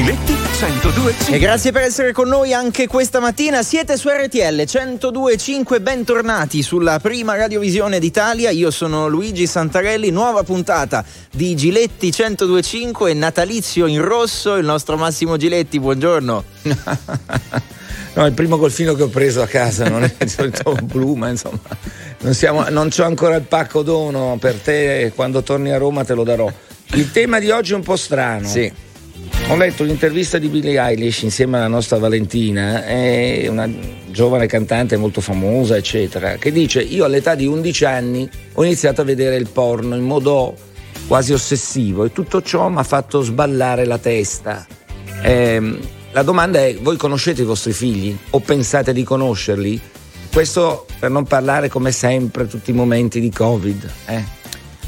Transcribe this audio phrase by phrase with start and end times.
[0.00, 3.62] Giletti 102.5 E grazie per essere con noi anche questa mattina.
[3.62, 8.48] Siete su RTL 102.5, bentornati sulla prima radiovisione d'Italia.
[8.48, 15.36] Io sono Luigi Santarelli, nuova puntata di Giletti 102.5 natalizio in rosso, il nostro Massimo
[15.36, 16.44] Giletti, buongiorno.
[18.14, 21.12] no, è il primo golfino che ho preso a casa, non è il solito blu,
[21.12, 21.60] ma insomma,
[22.20, 26.14] non, siamo, non c'ho ancora il pacco dono per te, quando torni a Roma te
[26.14, 26.50] lo darò.
[26.92, 28.48] Il tema di oggi è un po' strano.
[28.48, 28.88] Sì.
[29.48, 33.68] Ho letto l'intervista di Billie Eilish insieme alla nostra Valentina, è una
[34.08, 39.04] giovane cantante molto famosa, eccetera, che dice: Io all'età di 11 anni ho iniziato a
[39.04, 40.54] vedere il porno in modo
[41.08, 44.64] quasi ossessivo e tutto ciò mi ha fatto sballare la testa.
[45.22, 45.78] Eh,
[46.12, 49.80] la domanda è: voi conoscete i vostri figli o pensate di conoscerli?
[50.32, 53.90] Questo per non parlare come sempre tutti i momenti di Covid.
[54.06, 54.39] Eh?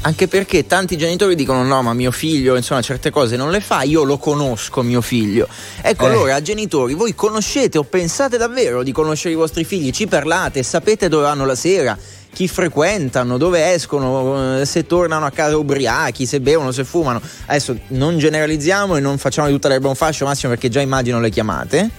[0.05, 3.83] Anche perché tanti genitori dicono no, ma mio figlio, insomma, certe cose non le fa,
[3.83, 5.47] io lo conosco mio figlio.
[5.81, 6.09] Ecco, eh.
[6.09, 9.91] allora, genitori, voi conoscete o pensate davvero di conoscere i vostri figli?
[9.91, 11.97] Ci parlate, sapete dove vanno la sera?
[12.33, 17.21] chi frequentano, dove escono, eh, se tornano a casa ubriachi, se bevono, se fumano.
[17.45, 21.19] Adesso non generalizziamo e non facciamo di tutta l'erba un fascio, Massimo, perché già immagino
[21.19, 21.89] le chiamate.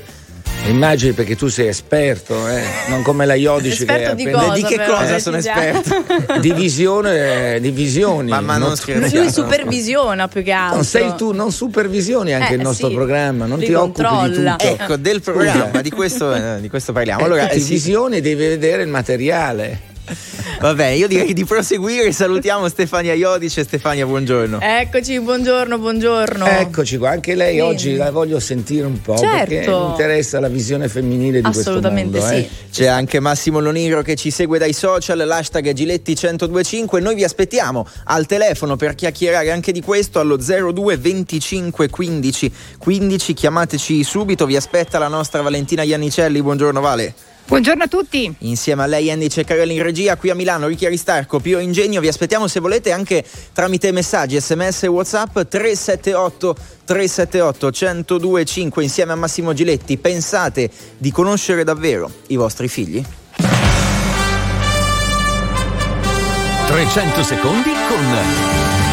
[0.67, 2.63] Immagini perché tu sei esperto, eh?
[2.89, 6.05] non come la Iodice esperto che di, cosa, di che però, cosa sono esperto?
[6.41, 8.31] di visione, di visioni.
[8.31, 9.25] Ma, ma non non scherziamo.
[9.25, 10.77] Lui supervisiona più che altro.
[10.77, 12.95] Non sei tu, non supervisioni anche Eh, il nostro sì.
[12.95, 14.57] programma, non Li ti occupi di controlla.
[14.57, 14.73] tutto.
[14.73, 17.25] Ecco, del programma, di questo, eh, di questo parliamo.
[17.25, 19.93] Allora, Eh, eh, sì, visioni devi vedere il materiale.
[20.61, 22.13] Vabbè, io direi di proseguire.
[22.13, 23.63] Salutiamo Stefania Iodice.
[23.65, 24.59] Stefania, buongiorno.
[24.61, 26.47] Eccoci, buongiorno, buongiorno.
[26.47, 27.69] Eccoci qua, anche lei Bene.
[27.69, 29.47] oggi la voglio sentire un po' Certo.
[29.55, 32.49] perché mi interessa la visione femminile di Assolutamente questo mondo.
[32.49, 32.55] sì.
[32.55, 32.71] eh.
[32.71, 37.01] C'è anche Massimo Loniro che ci segue dai social, l'hashtag Giletti 1025.
[37.01, 43.35] Noi vi aspettiamo al telefono per chiacchierare anche di questo allo 02 25 15 15.
[43.35, 46.43] Chiamateci subito, vi aspetta la nostra Valentina Iannicelli.
[46.43, 47.15] Buongiorno Vale.
[47.47, 48.35] Buongiorno a tutti.
[48.39, 52.09] Insieme a lei Andy Ceccarelli in regia qui a Milano, Ricchi Aristarco, Pio Ingegno, vi
[52.09, 53.23] aspettiamo se volete anche
[53.53, 56.57] tramite messaggi, sms e whatsapp 378
[56.87, 59.99] 378 1025 insieme a Massimo Giletti.
[59.99, 63.05] Pensate di conoscere davvero i vostri figli?
[66.67, 68.17] 300 secondi con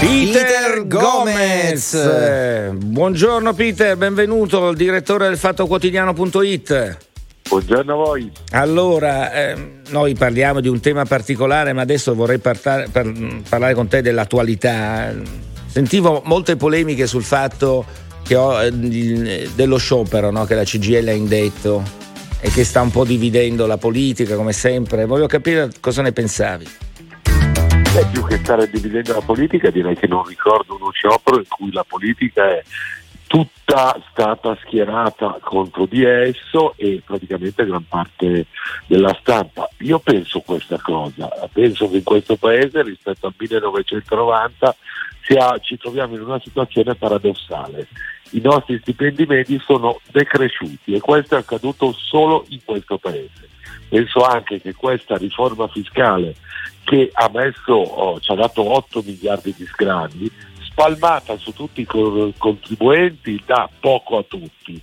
[0.02, 1.94] Peter Gomez.
[1.94, 7.11] Eh, buongiorno Peter, benvenuto, il direttore del fattoquotidiano.it.
[7.52, 8.32] Buongiorno a voi.
[8.52, 13.12] Allora, ehm, noi parliamo di un tema particolare, ma adesso vorrei partare- par-
[13.50, 15.14] parlare con te dell'attualità.
[15.66, 17.86] Sentivo molte polemiche sul fatto
[18.34, 21.84] ho, eh, il- dello sciopero no, che la CGL ha indetto
[22.40, 25.06] e che sta un po' dividendo la politica, come sempre.
[25.06, 26.66] Voglio capire cosa ne pensavi.
[27.94, 31.74] Beh, più che stare dividendo la politica, direi che non ricordo uno sciopero in cui
[31.74, 32.64] la politica è
[33.32, 38.48] tutta stata schierata contro di esso e praticamente gran parte
[38.88, 39.70] della stampa.
[39.80, 44.76] Io penso questa cosa, penso che in questo paese rispetto al 1990
[45.22, 47.88] sia- ci troviamo in una situazione paradossale.
[48.32, 53.48] I nostri stipendi medi sono decresciuti e questo è accaduto solo in questo paese.
[53.88, 56.36] Penso anche che questa riforma fiscale
[56.84, 60.32] che ha messo, oh, ci ha dato 8 miliardi di sgravi,
[60.72, 64.82] spalmata su tutti i co- contribuenti, dà poco a tutti.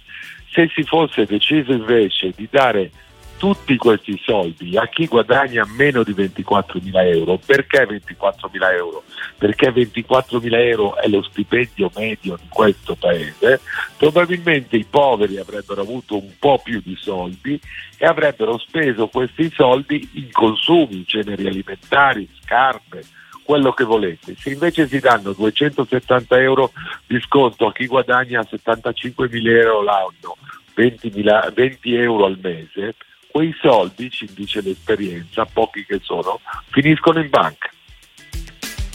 [0.50, 2.90] Se si fosse deciso invece di dare
[3.38, 9.04] tutti questi soldi a chi guadagna meno di 24.000 euro, perché 24.000 euro?
[9.38, 13.60] Perché 24.000 euro è lo stipendio medio di questo paese,
[13.96, 17.58] probabilmente i poveri avrebbero avuto un po' più di soldi
[17.96, 23.04] e avrebbero speso questi soldi in consumi, in generi alimentari, scarpe,
[23.48, 24.34] quello che volete.
[24.38, 26.70] Se invece si danno 270 euro
[27.06, 30.36] di sconto a chi guadagna 75.000 euro l'anno,
[30.76, 32.94] 20.000 20 euro al mese,
[33.30, 37.70] quei soldi, ci dice l'esperienza, pochi che sono, finiscono in banca.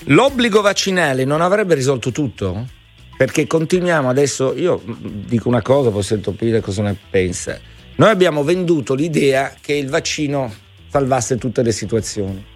[0.04, 2.68] L'obbligo vaccinale non avrebbe risolto tutto?
[3.18, 7.60] Perché continuiamo adesso, io dico una cosa, poi sento Peter cosa ne pensa.
[7.96, 10.54] Noi abbiamo venduto l'idea che il vaccino
[10.90, 12.52] salvasse tutte le situazioni.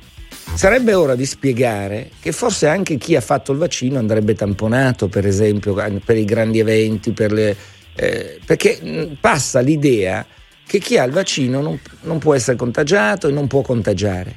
[0.58, 5.28] Sarebbe ora di spiegare che forse anche chi ha fatto il vaccino andrebbe tamponato, per
[5.28, 7.56] esempio, per i grandi eventi, per le,
[7.94, 10.26] eh, perché passa l'idea
[10.66, 14.36] che chi ha il vaccino non, non può essere contagiato e non può contagiare.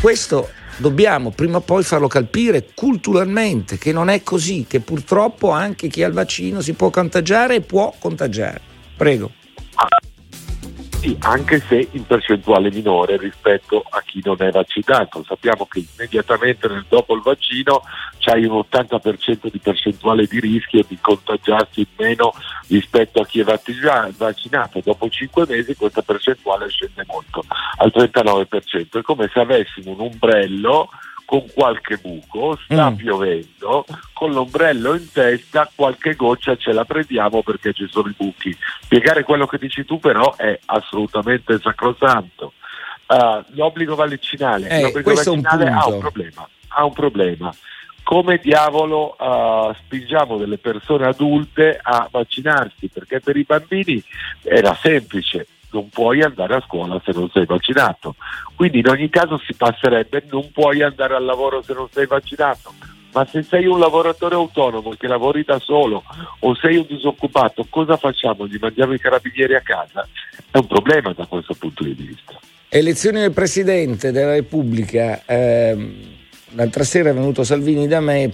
[0.00, 0.48] Questo
[0.78, 6.02] dobbiamo prima o poi farlo capire culturalmente, che non è così, che purtroppo anche chi
[6.02, 8.60] ha il vaccino si può contagiare e può contagiare.
[8.96, 9.30] Prego.
[11.00, 15.22] Sì, anche se in percentuale minore rispetto a chi non è vaccinato.
[15.22, 17.82] Sappiamo che immediatamente dopo il vaccino
[18.18, 22.34] c'hai un 80% di percentuale di rischio di contagiarsi in meno
[22.66, 24.80] rispetto a chi è vaccinato.
[24.82, 27.44] Dopo 5 mesi questa percentuale scende molto,
[27.76, 28.98] al 39%.
[28.98, 30.90] È come se avessimo un ombrello
[31.28, 32.94] con qualche buco, sta mm.
[32.94, 33.84] piovendo,
[34.14, 38.56] con l'ombrello in testa qualche goccia ce la prendiamo perché ci sono i buchi.
[38.80, 42.54] Spiegare quello che dici tu però è assolutamente sacrosanto.
[43.08, 46.48] Uh, l'obbligo vaccinale, eh, l'obbligo vaccinale un ha un problema.
[46.68, 47.54] Ha un problema.
[48.02, 52.88] Come diavolo uh, spingiamo delle persone adulte a vaccinarsi?
[52.88, 54.02] Perché per i bambini
[54.44, 58.14] era semplice, non puoi andare a scuola se non sei vaccinato.
[58.54, 62.72] Quindi in ogni caso si passerebbe non puoi andare al lavoro se non sei vaccinato.
[63.12, 66.04] Ma se sei un lavoratore autonomo che lavori da solo
[66.40, 68.46] o sei un disoccupato, cosa facciamo?
[68.46, 70.06] Gli mandiamo i carabinieri a casa?
[70.50, 72.38] È un problema da questo punto di vista.
[72.68, 75.22] Elezioni del Presidente della Repubblica.
[75.24, 75.94] Ehm,
[76.50, 78.30] l'altra sera è venuto Salvini da me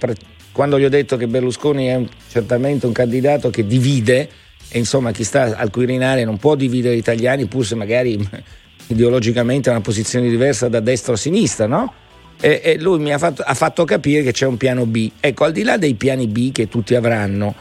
[0.51, 4.29] quando gli ho detto che Berlusconi è un, certamente un candidato che divide
[4.69, 8.17] e insomma chi sta al Quirinale non può dividere gli italiani pur se magari
[8.87, 11.93] ideologicamente ha una posizione diversa da destra o sinistra, no?
[12.39, 15.09] E, e lui mi ha fatto, ha fatto capire che c'è un piano B.
[15.19, 17.55] Ecco, al di là dei piani B che tutti avranno,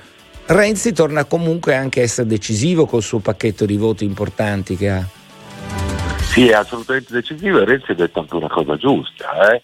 [0.46, 5.08] Renzi torna comunque anche a essere decisivo col suo pacchetto di voti importanti che ha.
[6.18, 9.62] Sì, è assolutamente decisivo e Renzi ha detto anche una cosa giusta, eh,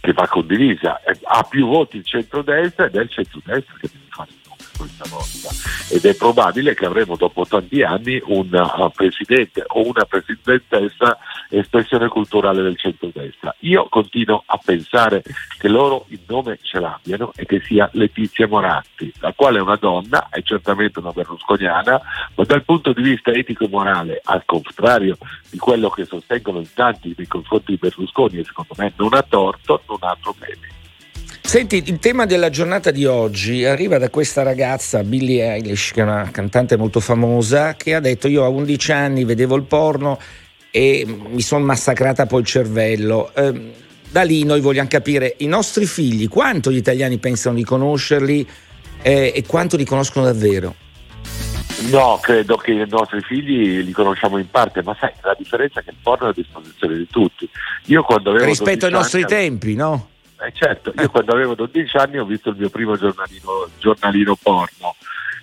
[0.00, 1.00] che va condivisa.
[1.22, 4.28] Ha più voti il centrodestra ed è il centrodestra che deve fare
[4.80, 10.04] questa volta ed è probabile che avremo dopo tanti anni un uh, presidente o una
[10.04, 11.18] presidentessa
[11.50, 13.54] espressione culturale del centro-destra.
[13.60, 15.22] Io continuo a pensare
[15.58, 19.76] che loro il nome ce l'abbiano e che sia Letizia Moratti, la quale è una
[19.76, 22.00] donna, è certamente una berlusconiana,
[22.34, 25.18] ma dal punto di vista etico e morale, al contrario
[25.50, 29.22] di quello che sostengono in tanti nei confronti di Berlusconi e secondo me non ha
[29.22, 30.79] torto, non ha problemi.
[31.50, 36.04] Senti, il tema della giornata di oggi arriva da questa ragazza, Billie Eilish, che è
[36.04, 40.16] una cantante molto famosa, che ha detto io a 11 anni vedevo il porno
[40.70, 43.32] e mi sono massacrata poi il cervello.
[43.34, 43.72] Eh,
[44.08, 48.48] da lì noi vogliamo capire i nostri figli, quanto gli italiani pensano di conoscerli
[49.02, 50.76] eh, e quanto li conoscono davvero.
[51.90, 55.82] No, credo che i nostri figli li conosciamo in parte, ma sai, la differenza è
[55.82, 57.50] che il porno è a disposizione di tutti.
[57.86, 60.10] Io quando avevo Rispetto ai nostri anni, tempi, no?
[60.42, 64.96] Eh certo, io quando avevo 12 anni ho visto il mio primo giornalino, giornalino porno,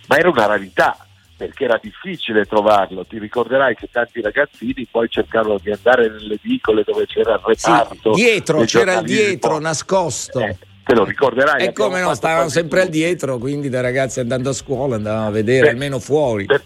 [0.07, 0.97] ma era una rarità
[1.37, 3.05] perché era difficile trovarlo.
[3.05, 8.15] Ti ricorderai che tanti ragazzini poi cercavano di andare nelle edicole dove c'era il reparto.
[8.15, 10.39] Sì, dietro, c'era il dietro nascosto.
[10.39, 11.63] Eh, te lo ricorderai.
[11.63, 15.31] E come no, stavano sempre al dietro, quindi da ragazzi andando a scuola andavano a
[15.31, 16.45] vedere beh, almeno fuori.
[16.45, 16.61] Beh,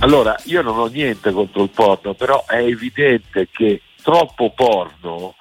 [0.00, 5.36] allora, io non ho niente contro il porno, però è evidente che troppo porno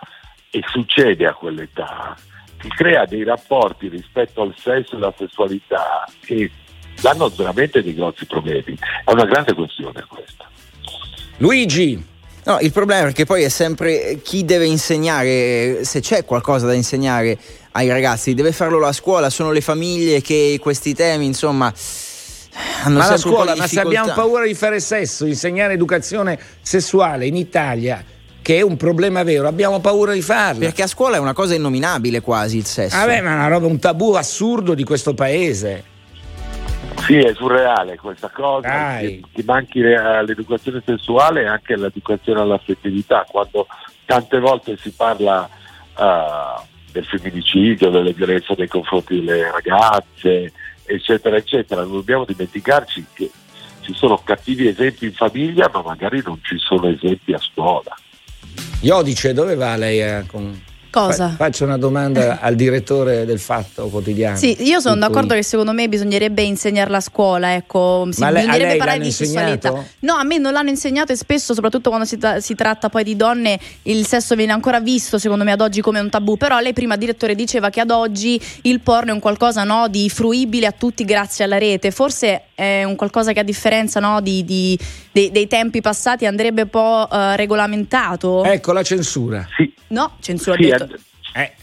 [0.51, 2.15] e succede a quell'età,
[2.59, 6.51] ti crea dei rapporti rispetto al sesso e alla sessualità che
[7.01, 8.77] danno veramente dei grossi problemi.
[9.06, 10.50] È una grande questione questa.
[11.38, 12.09] Luigi.
[12.44, 16.74] No, il problema è che poi è sempre chi deve insegnare, se c'è qualcosa da
[16.74, 17.38] insegnare
[17.74, 21.71] ai ragazzi, deve farlo la scuola, sono le famiglie che questi temi, insomma,
[22.83, 27.36] hanno ma la scuola, ma se abbiamo paura di fare sesso, insegnare educazione sessuale in
[27.36, 28.03] Italia,
[28.41, 30.59] che è un problema vero, abbiamo paura di farlo.
[30.59, 32.97] Perché a scuola è una cosa innominabile quasi il sesso.
[32.97, 35.89] Vabbè, ma è una roba, un tabù assurdo di questo paese.
[37.05, 43.67] Sì, è surreale questa cosa, che, che, manchi l'educazione sessuale e anche l'educazione all'affettività, quando
[44.05, 45.50] tante volte si parla
[45.98, 50.51] uh, del femminicidio, delle violenze nei confronti delle ragazze,
[50.86, 51.81] eccetera, eccetera.
[51.81, 53.31] Non dobbiamo dimenticarci che
[53.81, 57.95] ci sono cattivi esempi in famiglia, ma magari non ci sono esempi a scuola.
[58.83, 60.59] Iodice, dove va lei a, con,
[60.91, 61.33] Cosa?
[61.38, 64.36] Faccio una domanda al direttore del Fatto Quotidiano.
[64.36, 68.67] Sì, io sono d'accordo che secondo me bisognerebbe insegnarla a scuola, ecco, sì, Ma bisognerebbe
[68.67, 69.62] lei parlare di insegnato?
[69.62, 69.89] sessualità.
[70.00, 73.05] No, a me non l'hanno insegnato e spesso, soprattutto quando si, tra- si, tratta poi
[73.05, 76.36] di donne, il sesso viene ancora visto, secondo me, ad oggi come un tabù.
[76.36, 80.10] Però lei prima, direttore, diceva che ad oggi il porno è un qualcosa no, di
[80.10, 81.91] fruibile a tutti grazie alla rete.
[81.91, 84.77] Forse è un qualcosa che a differenza no, di, di,
[85.13, 88.43] dei, dei, tempi passati andrebbe un po' uh, regolamentato.
[88.43, 89.48] Ecco la censura.
[89.55, 89.80] Sì.
[89.91, 90.95] No, censura sì, detto.
[91.33, 91.53] Eh,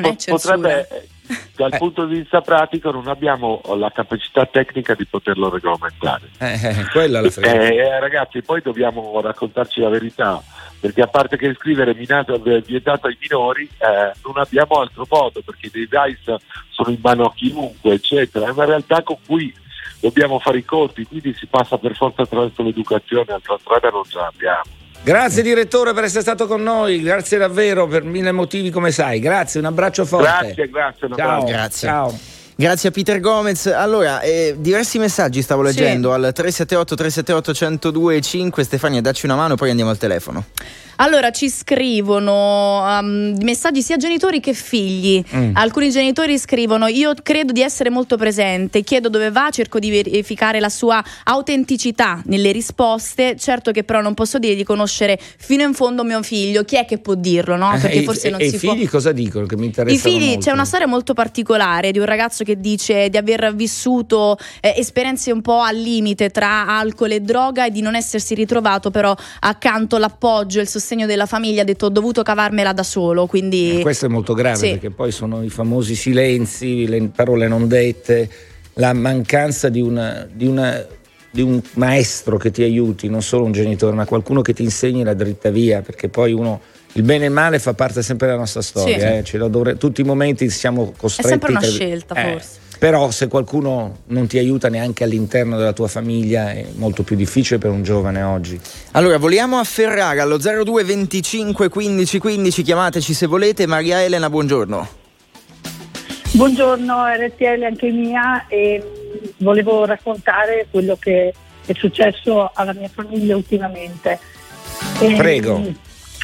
[0.00, 1.08] pot- potrebbe,
[1.56, 1.78] dal eh.
[1.78, 6.28] punto di vista pratico non abbiamo la capacità tecnica di poterlo regolamentare.
[6.38, 10.42] Eh, eh quella la eh, ragazzi, poi dobbiamo raccontarci la verità,
[10.80, 15.66] perché a parte che scrivere minato vietato ai minori, eh, non abbiamo altro modo, perché
[15.66, 16.38] i device
[16.70, 18.46] sono in mano a chiunque, eccetera.
[18.46, 19.54] È una realtà con cui
[20.00, 24.18] dobbiamo fare i conti, quindi si passa per forza attraverso l'educazione, altra strada non ce
[24.18, 24.76] l'abbiamo.
[25.02, 29.58] Grazie direttore per essere stato con noi, grazie davvero per mille motivi come sai, grazie,
[29.60, 30.26] un abbraccio forte.
[30.26, 31.44] Grazie, grazie, Ciao.
[31.44, 31.88] Grazie.
[31.88, 32.18] ciao.
[32.54, 33.66] Grazie a Peter Gomez.
[33.66, 35.68] Allora, eh, diversi messaggi stavo Sì.
[35.68, 37.52] leggendo al 378 378
[37.92, 38.64] 1025.
[38.64, 40.44] Stefania, dacci una mano, poi andiamo al telefono.
[41.00, 45.22] Allora ci scrivono um, messaggi sia genitori che figli.
[45.32, 45.50] Mm.
[45.54, 50.58] Alcuni genitori scrivono: Io credo di essere molto presente, chiedo dove va, cerco di verificare
[50.58, 53.36] la sua autenticità nelle risposte.
[53.36, 56.64] Certo che però non posso dire di conoscere fino in fondo mio figlio.
[56.64, 57.54] Chi è che può dirlo?
[57.54, 57.78] No?
[57.80, 58.72] Perché Eh, forse e, non e si i può.
[58.72, 59.46] figli cosa dicono?
[59.46, 59.94] Che mi interessa.
[59.94, 64.36] I figli, c'è una storia molto particolare di un ragazzo che dice di aver vissuto
[64.60, 68.90] eh, esperienze un po' al limite tra alcol e droga e di non essersi ritrovato
[68.90, 73.26] però accanto l'appoggio e il sostegno della famiglia, ha detto ho dovuto cavarmela da solo,
[73.26, 74.70] quindi Questo è molto grave Sì.
[74.70, 78.28] perché poi sono i famosi silenzi, le parole non dette,
[78.74, 80.86] la mancanza di, una, di, una-
[81.30, 85.02] di un maestro che ti aiuti, non solo un genitore, ma qualcuno che ti insegni
[85.04, 86.60] la dritta via, perché poi uno.
[86.92, 89.04] Il bene e il male fa parte sempre della nostra storia, Sì.
[89.18, 91.28] eh, ce lo dovre- tutti i momenti siamo è costretti.
[91.28, 92.48] sempre una tra- scelta eh, forse.
[92.78, 97.58] Però se qualcuno non ti aiuta neanche all'interno della tua famiglia è molto più difficile
[97.58, 98.58] per un giovane oggi.
[98.92, 102.62] Allora, vogliamo a Ferrara allo 02 25 15 15.
[102.62, 103.66] Chiamateci se volete.
[103.66, 104.88] Maria Elena, buongiorno.
[106.32, 108.80] Buongiorno RTL anche mia e
[109.38, 111.34] volevo raccontare quello che
[111.66, 114.18] è successo alla mia famiglia ultimamente.
[115.00, 115.58] E, Prego.
[115.58, 115.76] mh,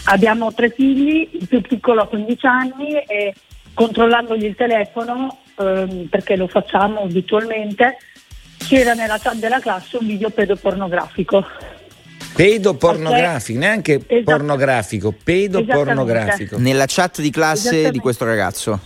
[0.06, 3.34] Abbiamo tre figli, il più piccolo ha 15 anni e
[3.72, 7.96] controllandogli il telefono, ehm, perché lo facciamo abitualmente,
[8.58, 11.44] c'era nella chat della classe un video pedopornografico.
[12.34, 14.22] Pedopornografico, neanche Esatto.
[14.24, 16.58] pornografico, pedopornografico.
[16.58, 18.80] Nella chat di classe di questo ragazzo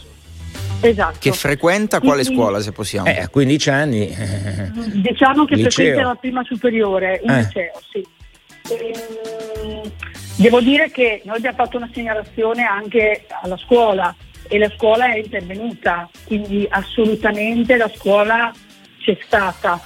[0.80, 1.16] Esatto.
[1.18, 3.08] che frequenta quale Quindi- scuola, se possiamo?
[3.08, 4.08] Eh, a 15 anni.
[4.08, 5.70] eh, Diciamo che Liceo.
[5.70, 7.36] frequenta la prima superiore, un Eh.
[7.38, 8.06] liceo, sì.
[8.70, 9.90] Ehm,
[10.38, 14.14] devo dire che noi abbiamo fatto una segnalazione anche alla scuola
[14.48, 18.52] e la scuola è intervenuta, quindi assolutamente la scuola
[19.00, 19.80] c'è stata.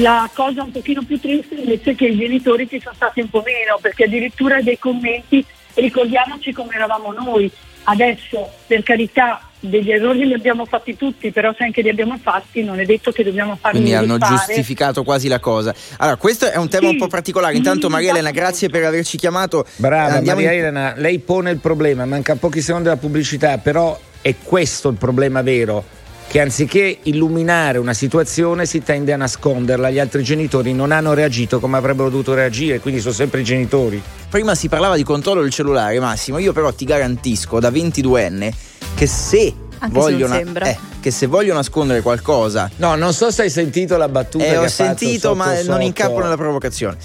[0.00, 3.28] La cosa un pochino più triste invece è che i genitori ci sono stati un
[3.28, 7.50] po' meno, perché addirittura dei commenti, ricordiamoci come eravamo noi,
[7.84, 12.62] adesso per carità degli errori li abbiamo fatti tutti, però se anche li abbiamo fatti
[12.64, 14.36] non è detto che dobbiamo farli Quindi hanno rifare.
[14.46, 15.74] giustificato quasi la cosa.
[15.98, 16.94] Allora, questo è un tema Sì.
[16.94, 17.54] un po' particolare.
[17.56, 19.66] Intanto, Mm, Maria Elena, grazie per averci chiamato.
[19.76, 23.98] Brava Andiamo Maria in- Elena, lei pone il problema, manca pochi secondi della pubblicità, però
[24.22, 25.84] è questo il problema vero.
[26.30, 31.58] Che anziché illuminare una situazione si tende a nasconderla, gli altri genitori non hanno reagito
[31.58, 34.00] come avrebbero dovuto reagire, quindi sono sempre i genitori.
[34.28, 36.38] Prima si parlava di controllo del cellulare, Massimo.
[36.38, 38.52] Io però ti garantisco da 22enne
[38.94, 40.66] che se Anche se voglio non sembra.
[40.66, 44.44] eh, che se voglio nascondere qualcosa No, non so se hai sentito la battuta.
[44.44, 45.78] eh, che ho ha fatto sentito, sotto ma non sotto.
[45.80, 46.96] incappo nella provocazione.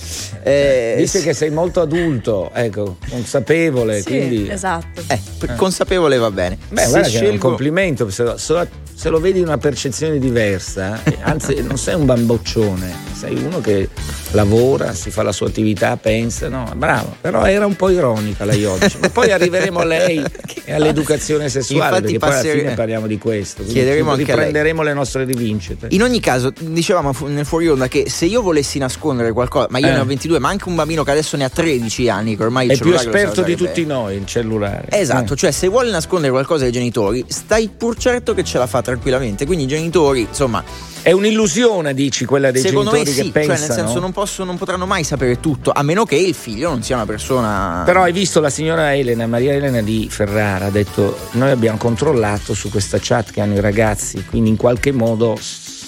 [0.43, 4.49] Eh, Dice che sei molto adulto, ecco, consapevole, Sì, quindi...
[4.49, 5.01] esatto.
[5.07, 5.19] eh,
[5.55, 6.57] consapevole va bene.
[6.69, 9.39] Beh, Se guarda che è un scelgo- complimento, se lo, se lo- se lo vedi
[9.39, 13.89] in una percezione diversa, eh, anzi non sei un bamboccione, sei uno che
[14.31, 18.65] lavora, si fa la sua attività, pensa, no, bravo, però era un po' ironica lei
[18.65, 20.23] oggi, ma poi arriveremo a lei
[20.65, 24.93] e all'educazione sessuale, Infatti perché poi alla fine parliamo di questo, Chiederemo anche riprenderemo le
[24.93, 25.87] nostre rivincite.
[25.91, 29.87] In ogni caso, dicevamo nel fuori onda che se io volessi nascondere qualcosa, ma io
[29.87, 29.91] Eh.
[29.91, 32.67] ne ho 22, ma anche un bambino che adesso ne ha 13 anni, che ormai
[32.67, 33.93] È più esperto di tutti bene.
[33.93, 34.87] noi il cellulare.
[34.89, 35.37] Esatto, Eh.
[35.37, 39.45] cioè se vuole nascondere qualcosa ai genitori, stai pur certo che ce la fa tranquillamente.
[39.45, 40.63] Quindi i genitori, insomma,
[41.05, 43.67] È un'illusione, dici, quella dei secondo me genitori sì, che cioè pensano.
[43.75, 46.81] nel senso non, possono, non potranno mai sapere tutto, a meno che il figlio non
[46.81, 47.83] sia una persona...
[47.85, 52.53] Però hai visto la signora Elena, Maria Elena di Ferrara, ha detto noi abbiamo controllato
[52.53, 55.37] su questa chat che hanno i ragazzi, quindi in qualche modo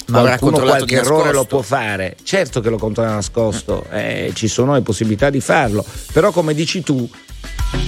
[0.07, 2.17] Ma qualcuno qualche errore lo può fare.
[2.21, 6.83] Certo che lo controlla nascosto, eh, ci sono le possibilità di farlo, però come dici
[6.83, 7.09] tu,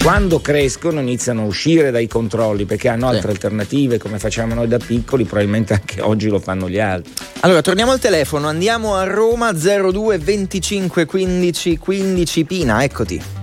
[0.04, 3.16] quando crescono iniziano a uscire dai controlli perché hanno Sì.
[3.16, 7.12] altre alternative come facciamo noi da piccoli, probabilmente anche oggi lo fanno gli altri.
[7.42, 13.39] Allora, torniamo al telefono, andiamo a Roma 02 25 15 15 Pina, eccoti.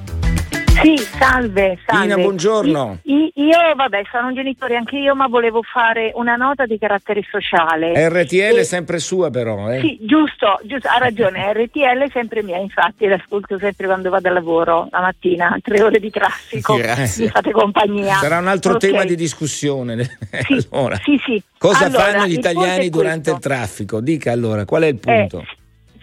[0.83, 2.03] Sì, salve, salve.
[2.03, 2.99] Pina, buongiorno.
[3.05, 7.23] I- io, vabbè, sono un genitore anche io, ma volevo fare una nota di carattere
[7.31, 7.93] sociale.
[8.09, 9.81] RTL è Eh, sempre sua però, eh?
[9.81, 14.35] Sì, giusto, giusto, ha ragione, RTL è sempre mia, infatti l'ascolto sempre quando vado al
[14.35, 17.25] lavoro, la mattina, tre ore di traffico, Grazie.
[17.25, 18.15] mi fate compagnia.
[18.17, 18.79] Sarà un altro Ok.
[18.79, 19.95] tema di discussione.
[20.47, 20.97] Sì, allora.
[21.03, 21.43] sì, sì.
[21.59, 24.01] Cosa Allora, fanno gli italiani durante il traffico?
[24.01, 25.41] Dica allora, qual è il punto?
[25.41, 25.47] Eh,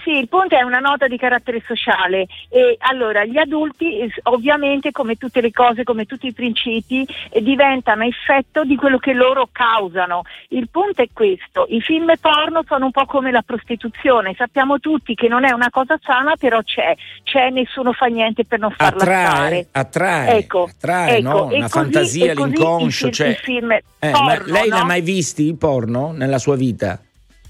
[0.03, 4.91] Sì, il punto è una nota di carattere sociale e allora gli adulti eh, ovviamente
[4.91, 9.47] come tutte le cose, come tutti i principi, eh, diventano effetto di quello che loro
[9.51, 10.23] causano.
[10.49, 15.15] Il punto è questo, i film porno sono un po' come la prostituzione, sappiamo tutti
[15.15, 19.01] che non è una cosa sana, però c'è, c'è nessuno fa niente per non farla
[19.01, 19.67] attrae, stare.
[19.71, 21.43] attrae, Ecco, attrae, ecco, no?
[21.45, 23.07] Una così- fantasia, l'inconscio.
[23.07, 24.85] i cioè- i film Eh, ma porno, lei ne ha no?
[24.85, 26.99] mai visti il porno nella sua vita?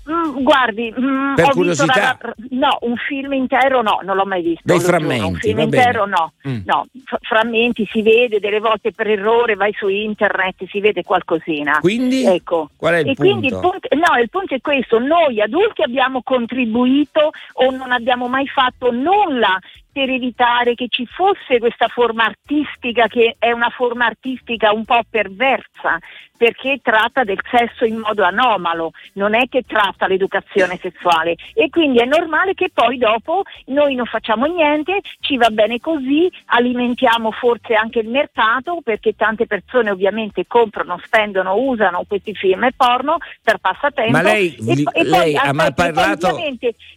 [0.09, 2.17] Mm, guardi, mm, Per ho curiosità.
[2.19, 4.61] visto la- no, un film intero no, non l'ho mai visto.
[4.65, 5.63] Dei lo giuro, frammenti, Un film bene.
[5.77, 6.57] intero no, Mm.
[6.65, 11.77] no, f- frammenti si vede delle volte per errore, vai su internet, si vede qualcosina.
[11.79, 12.69] Quindi, Ecco.
[12.75, 13.69] qual è il e quindi il punto?
[13.69, 18.91] punto, no, il punto è questo, noi adulti abbiamo contribuito o non abbiamo mai fatto
[18.91, 19.57] nulla
[19.93, 25.01] per evitare che ci fosse questa forma artistica che è una forma artistica un po'
[25.09, 25.99] perversa
[26.35, 31.99] perché tratta del sesso in modo anomalo, non è che tratta l'educazione sessuale e quindi
[31.99, 37.75] è normale che poi dopo noi non facciamo niente, ci va bene così, alimentiamo forse
[37.75, 43.59] anche il mercato perché tante persone ovviamente comprano, spendono, usano questi film e porno per
[43.59, 44.11] passatempo.
[44.11, 46.37] Ma lei- e, po- e lei poi, ha mai parlato-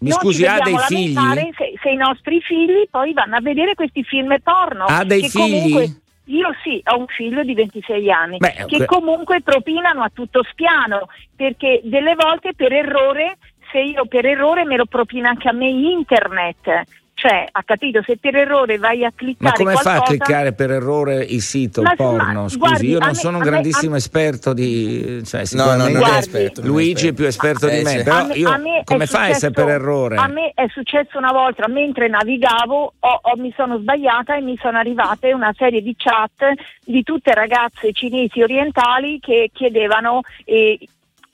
[0.00, 1.14] Mi scusi, ha dei figli?
[1.56, 4.84] Se, se i nostri figli poi vanno a vedere questi film porno.
[4.86, 5.60] Ha dei che figli?
[5.60, 10.10] comunque- io sì, ho un figlio di 26 anni Beh, che que- comunque propinano a
[10.12, 13.38] tutto spiano perché delle volte per errore,
[13.70, 16.82] se io per errore me lo propina anche a me internet,
[17.18, 20.70] cioè ha capito se per errore vai a cliccare Ma come fa a cliccare per
[20.70, 22.42] errore il sito Ma- porno?
[22.42, 25.22] ma Scusi, guardi, io non me- sono un me- grandissimo a- esperto di.
[25.24, 26.60] Cioè, No, no, non Guardi, esperto.
[26.60, 28.02] non Luigi è più esperto di Eh, me, sì.
[28.02, 30.16] però A me- io a me come fai a essere per errore?
[30.16, 34.58] A me è successo una volta mentre navigavo, ho- ho- mi sono sbagliata e mi
[34.60, 36.52] sono arrivate una serie di chat
[36.84, 40.78] di tutte ragazze cinesi orientali che chiedevano eh,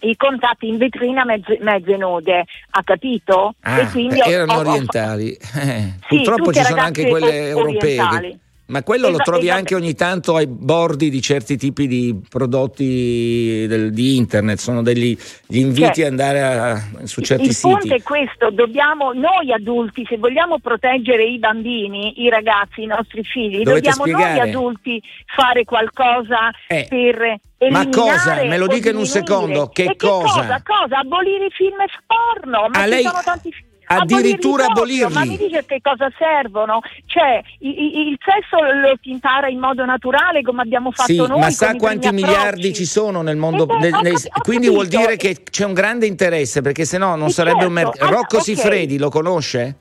[0.03, 3.55] i contatti in vetrina mezze, mezze nude, ha capito?
[3.61, 5.33] Ah, e erano ho- orientali.
[5.33, 7.97] Eh, Sì, purtroppo ci sono anche quelle europee.
[7.97, 8.39] che-.
[8.73, 12.19] Ma quello lo Esa- trovi esa- anche ogni tanto ai bordi di certi tipi di
[12.27, 15.15] prodotti del- di internet, sono degli
[15.47, 17.69] gli inviti Cioè, ad andare a- su certi il siti.
[17.69, 23.23] punto è questo, dobbiamo noi adulti, se vogliamo proteggere i bambini, i ragazzi, i nostri
[23.23, 24.39] figli, Dovete dobbiamo spiegare.
[24.41, 25.03] noi adulti
[25.37, 28.43] fare qualcosa Eh, per ma cosa?
[28.45, 30.63] Me lo dica in un secondo, che E cosa?
[30.65, 30.99] cosa?
[30.99, 31.77] Abolire i film
[32.07, 33.69] porno, ma ci lei- sono tanti film.
[34.01, 35.19] Addirittura Abolirli proprio?
[35.21, 36.81] Ma mi dice che cosa servono?
[37.07, 41.17] Cioè, i- i- il sesso lo si impara in modo naturale come abbiamo fatto Sì,
[41.19, 41.39] noi.
[41.41, 42.75] ma sa quanti miliardi approcci.
[42.75, 43.65] ci sono nel mondo?
[43.65, 46.99] Eh beh, nel- nel- ho quindi vuol dire che c'è un grande interesse, perché se
[46.99, 47.91] no non sarebbe un certo.
[47.91, 48.05] mercato.
[48.05, 48.43] Ah, Rocco ok.
[48.43, 49.77] Siffredi lo conosce?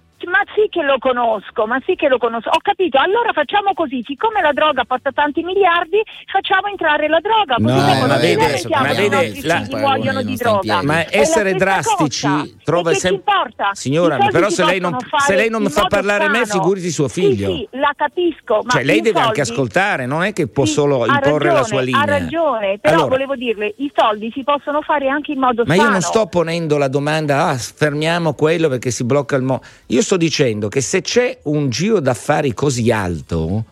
[0.56, 2.50] Sì che lo conosco, ma sì che lo conosco.
[2.50, 7.56] Ho capito, allora facciamo così, siccome la droga porta tanti miliardi, facciamo entrare la droga,
[7.56, 10.82] così No, dopo ma vede- ma vede, la- muoiono di droga.
[10.84, 12.46] Ma essere drastici cosa.
[12.64, 13.70] trova E che sem- ci importa?
[13.74, 16.62] Signora, però se lei non- se lei non fa parlare a me, sano.
[16.62, 17.50] figurati suo figlio.
[17.52, 20.66] Sì, sì, la capisco, ma Cioè lei deve anche soldi- ascoltare, non è che può
[20.66, 22.02] Sì, solo imporre la sua ragione, linea.
[22.02, 25.76] Ha ragione, però Allora, volevo dirle, i soldi si possono fare anche in modo Ma
[25.76, 25.86] sano.
[25.88, 29.64] io non sto ponendo la domanda, ah, fermiamo quello perché si blocca il mondo.
[29.88, 33.66] Io sto dicendo che se c'è un giro d'affari così alto,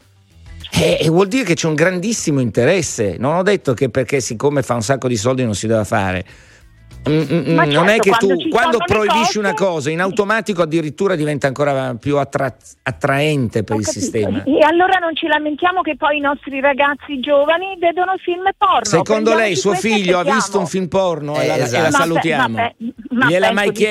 [0.71, 3.15] eh, vuol dire che c'è un grandissimo interesse.
[3.17, 6.25] Non ho detto che perché siccome fa un sacco di soldi non si deve fare.
[7.09, 10.01] Mm, mm, Ma non certo, è che quando tu quando proibisci cose- una cosa in
[10.01, 12.53] automatico addirittura diventa ancora più attra-
[12.83, 13.99] attraente per il capito.
[14.03, 14.43] sistema.
[14.43, 18.83] E allora non ci lamentiamo che poi i nostri ragazzi giovani vedono film porno.
[18.83, 21.83] Secondo lei suo e figlio ha visto un film porno e Eh, la, e esatto.
[21.83, 22.55] la Ma pe- salutiamo?
[22.57, 23.85] ma pe- ma Gliel'ha mai di sì.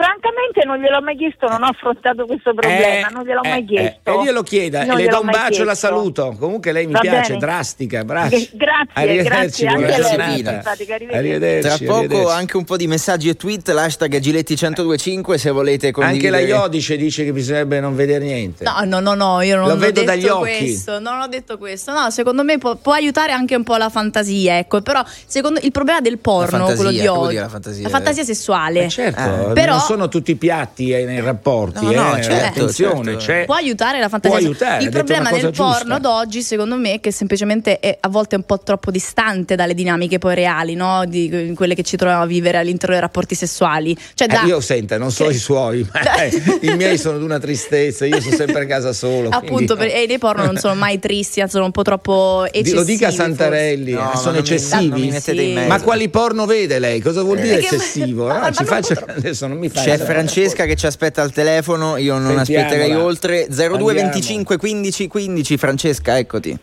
[0.00, 0.20] Chiesto?
[0.20, 3.64] Francamente non gliel'ho mai chiesto, non ho affrontato questo problema, Eh, non gliel'ho mai eh,
[3.64, 4.10] chiesto.
[4.10, 5.86] eh, e glielo chieda, Non le gliel'ho do un mai bacio e la chiesto.
[5.86, 6.36] saluto.
[6.38, 7.38] Comunque lei mi Va piace, bene.
[7.38, 8.36] drastica, braccio.
[8.36, 9.94] G- grazie, Arrivederci, grazie, anche buona
[10.30, 11.14] arrivederci.
[11.14, 12.32] Arrivederci, Tra poco arrivederci.
[12.32, 16.42] anche un po' di messaggi e tweet, l'hashtag Giletti1025 se volete Anche condividere.
[16.42, 18.64] la Iodice dice che bisognerebbe non vedere niente.
[18.64, 20.56] No, no, no, no, io non Lo ho vedo detto dagli occhi.
[20.58, 21.92] questo, non ho detto questo.
[21.92, 25.70] No, secondo me può, può aiutare anche un po' la fantasia, ecco, però secondo il
[25.70, 27.88] problema del porno, fantasia, quello di oggi, la fantasia?
[27.88, 28.84] fantasia sessuale.
[28.84, 31.84] Eh, certo, Eh, però- sono tutti piatti eh, nei rapporti.
[31.84, 33.24] No, no, eh, certo, attenzione, certo.
[33.24, 34.36] c'è- Può aiutare la fantasia.
[34.38, 35.98] Può aiutare, il problema del cosa porno giusta.
[35.98, 40.18] d'oggi, secondo me, è che semplicemente è a volte un po' troppo distante dalle dinamiche
[40.18, 41.04] poi reali, no?
[41.06, 43.96] Di quelle che ci troviamo a vivere all'interno dei rapporti sessuali.
[44.14, 46.30] Cioè, Eh, da- io senta, non so che- i suoi, ma eh,
[46.62, 49.28] i miei sono di una tristezza, io sono sempre a casa solo.
[49.30, 52.72] Appunto, per- quindi- e i porno non sono mai tristi, sono un po' troppo eccessivi.
[52.76, 53.10] Lo dica a.
[53.10, 55.00] Santarelli, No, eh, sono eccessivi.
[55.10, 55.52] mi Sì.
[55.66, 57.00] Ma quali porno vede lei?
[57.00, 58.26] Cosa vuol dire eccessivo?
[58.26, 59.79] Ma- No, ma ci faccia- adesso non mi faccia.
[59.82, 62.66] C'è Francesca che ci aspetta al telefono, io non Sentiamola.
[62.66, 63.46] aspetterei oltre.
[63.48, 63.86] 02 Andiamo.
[63.92, 66.58] 25 15 15 Francesca, eccoti.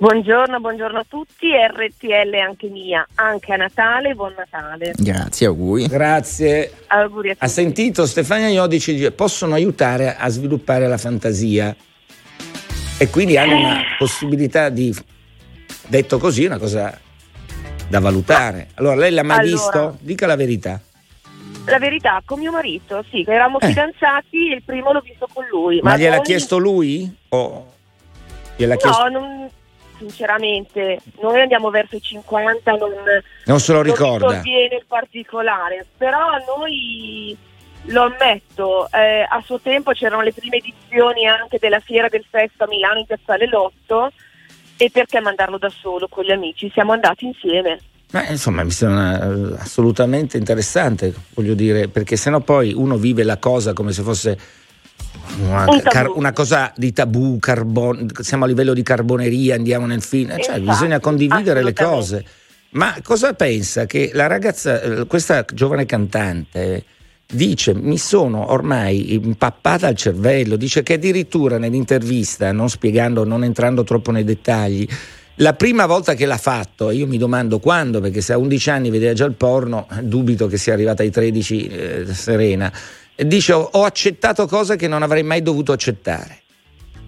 [0.00, 4.92] Buongiorno, buongiorno a tutti, RTL anche mia, anche a Natale, buon Natale.
[4.96, 5.86] Grazie, auguri.
[5.88, 6.72] Grazie.
[6.86, 7.44] Auguri a tutti.
[7.44, 11.74] Ha sentito Stefania Iodici dice, possono aiutare a sviluppare la fantasia
[12.96, 14.94] e quindi hanno una possibilità di,
[15.88, 16.96] detto così, una cosa
[17.88, 18.68] da valutare.
[18.74, 19.52] Allora, lei l'ha mai Allora.
[19.52, 19.98] visto?
[20.00, 20.80] Dica la verità.
[21.70, 23.66] La verità, con mio marito, sì, eravamo Eh.
[23.68, 25.80] fidanzati e il primo l'ho visto con lui.
[25.82, 27.16] Ma, gliel'ha noi- chiesto lui?
[27.30, 27.66] O
[28.56, 29.08] gliel'ha No, chiesto?
[29.08, 29.50] non-
[29.98, 32.92] sinceramente, noi andiamo verso i 50, non,
[33.46, 34.28] Non se lo non ricorda.
[34.34, 36.18] sovviene il particolare, però
[36.56, 37.36] noi
[37.86, 42.64] lo ammetto, eh, a suo tempo c'erano le prime edizioni anche della Fiera del Festo
[42.64, 44.10] a Milano in Piazzale Lotto
[44.76, 46.70] e perché mandarlo da solo con gli amici?
[46.72, 47.78] Siamo andati insieme.
[48.10, 53.36] Ma insomma mi sembra eh, assolutamente interessante, voglio dire, perché sennò poi uno vive la
[53.36, 54.38] cosa come se fosse
[55.40, 60.02] una, Un car- una cosa di tabù, carbon- siamo a livello di carboneria, andiamo nel
[60.02, 62.24] film, cioè Infatti, bisogna condividere le cose.
[62.70, 66.84] Ma cosa pensa che la ragazza, eh, questa giovane cantante,
[67.30, 73.84] dice mi sono ormai impappata al cervello, dice che addirittura nell'intervista, non spiegando, non entrando
[73.84, 74.86] troppo nei dettagli,
[75.40, 78.70] la prima volta che l'ha fatto, e io mi domando quando, perché se a 11
[78.70, 82.72] anni vedeva già il porno, dubito che sia arrivata ai 13 eh, serena,
[83.14, 86.42] dice ho, ho accettato cose che non avrei mai dovuto accettare.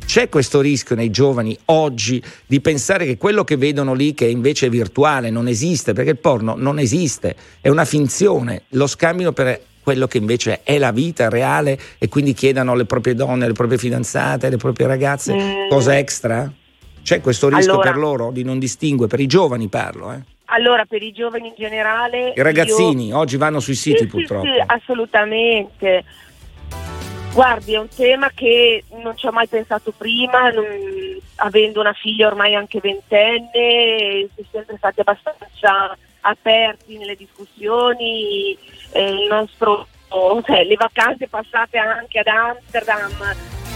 [0.04, 4.66] C'è questo rischio nei giovani oggi di pensare che quello che vedono lì, che invece
[4.66, 9.60] è virtuale, non esiste, perché il porno non esiste, è una finzione, lo scambino per
[9.82, 13.78] quello che invece è la vita reale e quindi chiedano alle proprie donne, alle proprie
[13.78, 15.68] fidanzate, alle proprie ragazze Mm.
[15.68, 16.52] cosa extra?
[17.02, 20.20] C'è questo rischio Allora- per loro di non distingue, per i giovani parlo, eh?
[20.52, 22.32] Allora, per i giovani in generale...
[22.36, 24.46] I ragazzini io- oggi vanno sui Sì, siti sì, purtroppo.
[24.46, 26.04] Sì, assolutamente.
[27.32, 32.26] Guardi, è un tema che non ci ho mai pensato prima, non- avendo una figlia
[32.26, 38.58] ormai anche ventenne, si è sempre stati abbastanza aperti nelle discussioni,
[38.92, 39.86] eh, il nostro,
[40.46, 43.10] cioè, le vacanze passate anche ad Amsterdam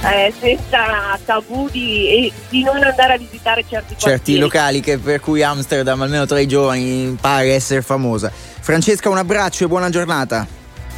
[0.02, 4.40] eh, senza tabù di, e di non andare a visitare certi Certi quartieri.
[4.40, 8.30] locali che- per cui Amsterdam, almeno tra i giovani, pare essere famosa.
[8.30, 10.46] Francesca, un abbraccio e buona giornata.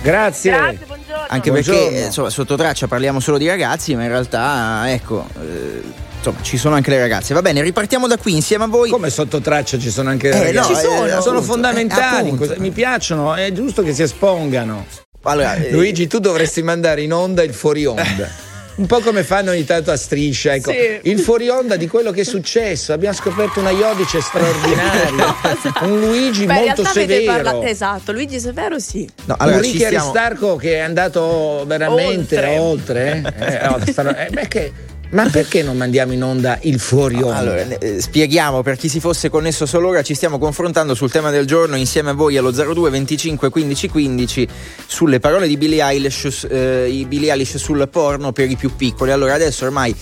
[0.02, 0.50] Grazie.
[0.50, 1.24] Grazie, buongiorno.
[1.28, 1.80] Anche Buongiorno.
[1.84, 5.82] perché eh, insomma, sotto traccia parliamo solo di ragazzi, ma in realtà, ecco, eh,
[6.18, 7.32] insomma, ci sono anche le ragazze.
[7.34, 8.90] Va bene, ripartiamo da qui insieme a voi.
[8.90, 10.72] Come sotto traccia ci sono anche Eh, ragazzi?
[10.72, 12.46] no, Ci eh, sono, appunto, sono eh, fondamentali, appunto.
[12.46, 14.84] cosa- mi piacciono, è giusto che si espongano.
[15.26, 18.44] Allora, eh, Luigi, tu dovresti mandare in onda il fuori onda.
[18.76, 20.70] Un po' come fanno ogni tanto a striscia, ecco.
[20.70, 20.98] Sì.
[21.08, 22.92] il fuori onda di quello che è successo.
[22.92, 25.34] Abbiamo scoperto una Iodice straordinaria,
[25.88, 27.24] un Luigi Beh, molto severo.
[27.32, 29.08] parlato- esatto, Luigi Severo sì.
[29.24, 33.22] no, allora, un Ricky stiamo- Aristarco che è andato veramente oltre.
[33.38, 33.44] eh?
[33.62, 34.72] Eh, oh, stanno- eh, beh, che-
[35.10, 37.36] ma perché non mandiamo in onda il fuori onda?
[37.36, 41.30] Allora, eh, spieghiamo per chi si fosse connesso solo ora, ci stiamo confrontando sul tema
[41.30, 44.48] del giorno insieme a voi allo 02 25 15 15
[44.86, 49.10] sulle parole di Billie Eilish, eh, i Billie Eilish sul porno per i più piccoli.
[49.10, 49.94] Allora adesso ormai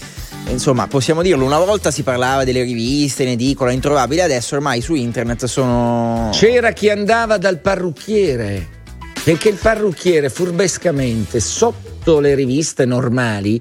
[0.49, 4.95] insomma possiamo dirlo, una volta si parlava delle riviste in edicola, introvabili, adesso ormai su
[4.95, 6.31] internet sono...
[6.33, 8.67] C'era chi andava dal parrucchiere,
[9.23, 13.61] perché il parrucchiere furbescamente sotto le riviste normali,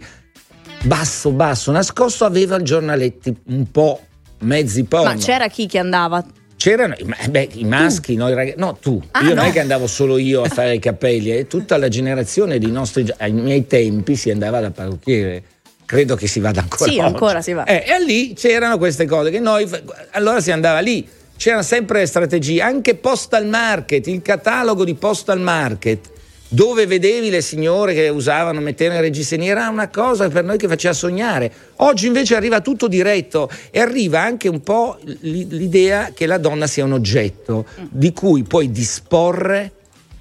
[0.83, 4.01] basso basso, nascosto, aveva giornaletti un po'
[4.39, 5.05] mezzi porno.
[5.11, 6.23] Ma c'era chi che andava?
[6.55, 9.49] C'erano ma, beh, i maschi, noi ragazzi, no tu, Ah, io non no.
[9.49, 13.05] è che andavo solo io a fare i capelli, è tutta la generazione di nostri,
[13.17, 15.43] ai miei tempi si andava dal parrucchiere.
[15.85, 17.05] Credo che si vada ancora Sì, oggi.
[17.05, 17.65] ancora si va.
[17.65, 19.69] Eh, e lì c'erano queste cose che noi
[20.11, 21.05] allora si andava lì.
[21.35, 26.09] C'erano sempre strategie, anche postal market, il catalogo di postal market,
[26.53, 30.67] dove vedevi le signore che usavano mettere in reggiseni, era una cosa per noi che
[30.67, 31.51] faceva sognare.
[31.77, 36.83] Oggi invece arriva tutto diretto e arriva anche un po' l'idea che la donna sia
[36.83, 39.71] un oggetto di cui puoi disporre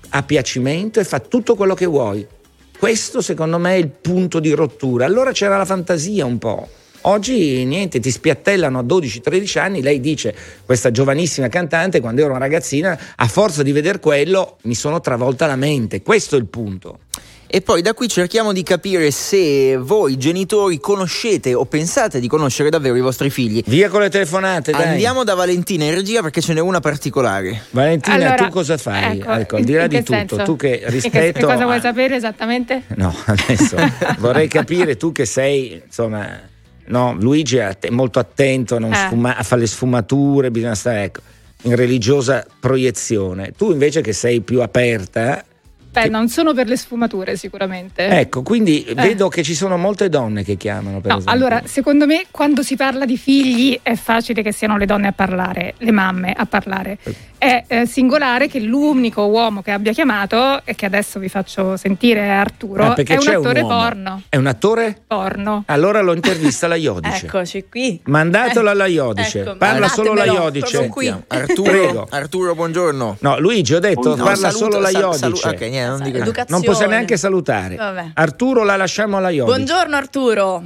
[0.09, 2.27] a piacimento e fa tutto quello che vuoi.
[2.79, 5.05] Questo secondo me è il punto di rottura.
[5.05, 6.67] Allora c'era la fantasia un po'.
[7.03, 10.35] Oggi niente, ti spiattellano a 12-13 anni, lei dice,
[10.65, 15.47] questa giovanissima cantante, quando ero una ragazzina, a forza di veder quello mi sono travolta
[15.47, 16.03] la mente.
[16.03, 17.01] Questo è il punto.
[17.55, 22.71] E poi da qui cerchiamo di capire se voi genitori conoscete o pensate di conoscere
[22.71, 23.63] davvero i vostri figli.
[23.67, 24.87] Via con le telefonate, dai.
[24.93, 27.65] Andiamo da Valentina in regia perché ce n'è una particolare.
[27.73, 29.19] Valentina, Allora, tu cosa fai?
[29.27, 30.43] ecco, al di là di tutto, senso?
[30.45, 32.85] tu che E che- rispetto Che cosa vuoi a- sapere esattamente?
[32.95, 33.77] No, adesso
[34.19, 36.27] vorrei capire tu che sei, insomma,
[36.87, 38.97] no, Luigi è att- molto attento a, non Eh.
[38.97, 41.21] sfuma- a fare le sfumature, bisogna stare ecco,
[41.63, 43.53] in religiosa proiezione.
[43.57, 45.45] Tu invece che sei più aperta,
[45.93, 48.07] Beh, non sono per le sfumature sicuramente.
[48.07, 51.03] Ecco, quindi vedo che ci sono molte donne che chiamano.
[51.03, 51.33] Per No, esempio.
[51.35, 55.13] allora, secondo me, quando si parla di figli è facile che siano le donne a
[55.13, 56.97] parlare, le mamme a parlare.
[57.43, 62.21] È eh, singolare che l'unico uomo che abbia chiamato, e che adesso vi faccio sentire,
[62.21, 63.79] è Arturo, Ah, perché è un c'è un attore uomo.
[63.81, 64.23] porno.
[64.29, 65.03] È un attore?
[65.09, 65.65] Porno.
[65.67, 67.27] Allora lo intervista la Iodice.
[67.27, 68.01] Eccoci qui.
[68.05, 69.41] Mandatelo Eh, alla Iodice.
[69.41, 70.67] ecco, Parla solo la Iodice.
[70.69, 71.09] sono qui.
[71.27, 72.07] Arturo, Prego.
[72.11, 73.17] Arturo, buongiorno.
[73.19, 75.19] No, Luigi, ho detto, No, parla saluto- solo la sal- Iodice.
[75.19, 76.47] salu- ok, niente, non dico- Educazione.
[76.49, 77.75] Non possiamo neanche salutare.
[77.75, 78.11] Vabbè.
[78.15, 79.57] Arturo la lasciamo alla Iodice.
[79.57, 80.63] Buongiorno Arturo.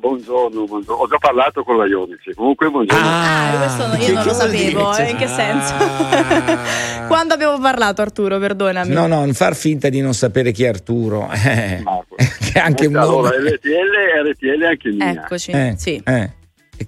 [0.00, 1.02] Buongiorno, buongiorno.
[1.02, 2.32] Ho già parlato con la Ionici.
[2.34, 3.04] Comunque, buongiorno.
[3.06, 4.88] Ah, questo io Che non lo sapevo.
[4.88, 5.06] dice?
[5.06, 5.74] eh, In che senso?
[5.74, 7.04] Ah.
[7.06, 8.92] Quando abbiamo parlato Arturo, perdonami.
[8.94, 11.28] No, no, non far finta di non sapere chi è Arturo.
[11.32, 12.14] Eh, Marco.
[12.16, 13.50] che è anche un allora, nome.
[13.50, 15.10] RTL, RTL è anche mia.
[15.10, 15.50] Eccoci.
[15.50, 16.02] Eh, Sì.
[16.04, 16.30] eh.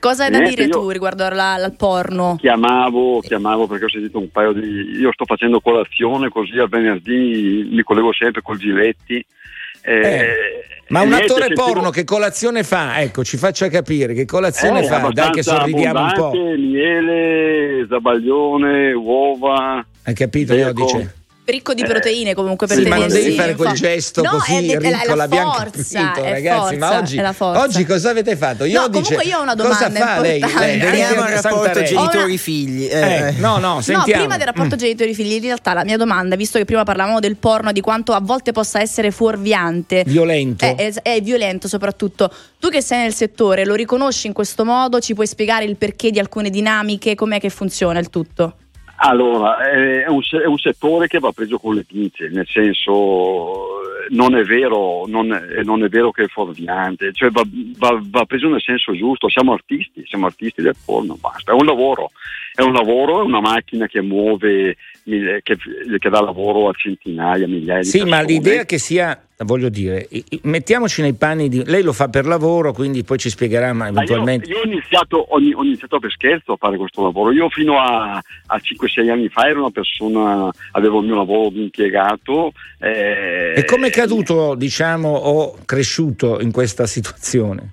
[0.01, 2.37] Cosa hai da Niente, dire io- tu riguardo alla- al porno?
[2.40, 4.96] Chiamavo, chiamavo perché ho sentito un paio di.
[4.98, 9.22] Io sto facendo colazione così al venerdì mi collego sempre col Giletti.
[9.83, 10.27] Eh, Eh,
[10.88, 13.01] Ma un niente, attore porno che colazione fa?
[13.01, 15.09] Ecco, ci faccia capire che colazione Eh, fa.
[15.12, 16.31] Dai che sorridiamo un po'.
[16.33, 19.85] Miele, zabaglione, uova.
[20.05, 20.77] Hai capito, Bacon.
[20.77, 21.14] Iodice?
[21.44, 24.70] Ricco di proteine comunque per Sì, ma non tenersi devi fare quel gesto No, così
[24.70, 26.76] è, è la- ricco, la l'abbiamo forza, capito, è ragazzi.
[26.76, 27.61] ma forza, oggi, è la forza.
[27.62, 28.64] oggi cosa avete fatto?
[28.64, 30.35] Io No, dice, comunque io ho una cosa domanda fa lei?
[30.38, 30.66] importante.
[30.68, 30.78] lei?
[30.78, 32.85] Veniamo al rapporto genitori-figli.
[32.85, 33.33] eh, Eh, eh.
[33.38, 34.20] no, no, No, sentiamo.
[34.22, 34.78] prima del rapporto Mm.
[34.78, 38.20] genitori-figli, in realtà la mia domanda, visto che prima parlavamo del porno, di quanto a
[38.20, 40.64] volte possa essere fuorviante, Violento.
[40.64, 45.00] è, è- è violento soprattutto, tu che sei nel settore, lo riconosci in questo modo?
[45.00, 47.16] Ci puoi spiegare il perché di alcune dinamiche?
[47.16, 48.59] Com'è che funziona il tutto?
[49.05, 54.37] Allora, è un, è un settore che va preso con le pinze, nel senso non
[54.37, 57.43] è vero, non è, non è vero che è fuorviante, cioè va,
[57.79, 61.67] va- va preso nel senso giusto, siamo artisti, siamo artisti del porno, basta, è un
[61.67, 62.12] lavoro,
[62.55, 65.57] è un lavoro, è una macchina che muove, che,
[65.99, 68.11] che dà lavoro a centinaia, migliaia di Sì, persone.
[68.23, 70.09] ma l'idea che sia, voglio dire,
[70.43, 71.65] mettiamoci nei panni di...
[71.65, 74.49] Lei lo fa per lavoro, quindi poi ci spiegherà ma Ma io, eventualmente...
[74.49, 77.33] io ho, iniziato, ho, ho iniziato per scherzo a fare questo lavoro.
[77.33, 81.62] Io fino a, a 5-6 anni fa ero una persona, avevo il mio lavoro di
[81.62, 82.53] impiegato.
[82.79, 87.71] eh, E come è caduto, diciamo, o cresciuto in questa situazione?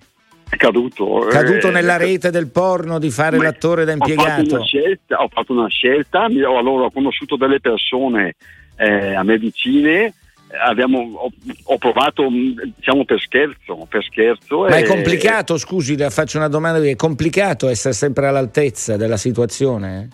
[0.57, 1.27] Caduto.
[1.29, 4.55] Caduto eh, nella rete del porno di fare l'attore da Ho fatto impiegato?
[4.55, 8.33] una scelta, ho, fatto una scelta allora, ho conosciuto delle persone
[8.75, 10.05] eh, a me vicine.
[10.05, 10.13] eh,
[10.61, 11.31] Abbiamo, ho,
[11.63, 16.47] ho provato mh, diciamo per scherzo, per scherzo Ma è e- complicato, scusi, faccio una
[16.47, 20.09] domanda, è complicato essere sempre all'altezza della situazione?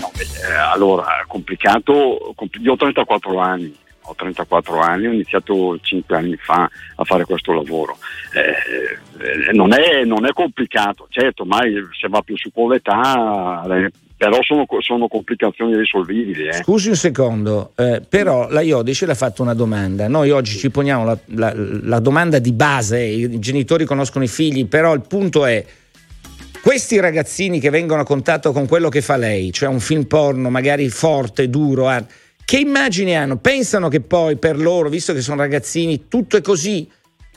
[0.00, 6.16] No, eh, allora, complicato, compl- io ho 34 anni, ho 34 anni, ho iniziato 5
[6.16, 7.98] anni fa a fare questo lavoro.
[8.34, 8.40] Eh,
[9.50, 13.90] eh, non, è, non è complicato, certo, mai se va più su con l'età, eh,
[14.16, 16.46] però sono, sono complicazioni risolvibili.
[16.46, 16.52] eh.
[16.52, 20.06] Scusi un secondo, eh, però la Iodice le ha fatto una domanda.
[20.08, 24.66] Noi oggi ci poniamo la, la- la domanda di base, i genitori conoscono i figli,
[24.66, 25.64] però il punto è,
[26.62, 30.48] questi ragazzini che vengono a contatto con quello che fa lei, cioè un film porno
[30.48, 32.04] magari forte, duro, ah,
[32.52, 33.38] che immagini hanno?
[33.38, 36.86] Pensano che poi per loro, visto che sono ragazzini, tutto è così?